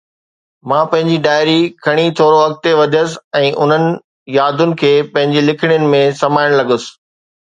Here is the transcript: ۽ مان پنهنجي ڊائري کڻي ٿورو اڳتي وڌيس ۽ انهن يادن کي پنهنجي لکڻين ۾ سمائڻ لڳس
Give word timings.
۽ 0.69 0.69
مان 0.71 0.83
پنهنجي 0.91 1.17
ڊائري 1.25 1.57
کڻي 1.87 2.05
ٿورو 2.19 2.39
اڳتي 2.45 2.71
وڌيس 2.79 3.11
۽ 3.41 3.51
انهن 3.65 3.85
يادن 4.37 4.71
کي 4.81 4.91
پنهنجي 5.13 5.43
لکڻين 5.51 5.85
۾ 5.93 6.03
سمائڻ 6.23 6.57
لڳس 6.63 6.89